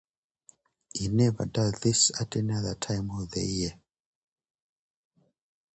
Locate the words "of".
3.11-3.29